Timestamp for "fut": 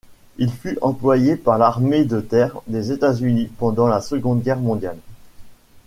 0.51-0.79